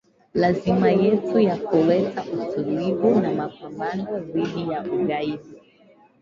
[0.33, 5.55] Lazima yetu ya kuleta utulivu na mapambano dhidi ya ugaidi